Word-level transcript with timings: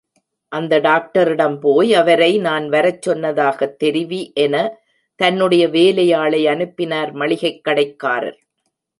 அந்த 0.51 0.77
டாக்டரிடம் 0.79 1.59
போய், 1.59 1.93
அவரை 1.93 2.37
நான் 2.37 2.69
வரச் 2.69 3.09
சொன்னதாகத் 3.09 3.75
தெரிவி 3.75 4.31
என 4.35 4.79
தன்னுடைய 5.15 5.67
வேலையாளை 5.67 6.47
அனுப்பினார் 6.47 7.11
மளிகைக் 7.11 7.63
கடைக்காரர். 7.63 8.39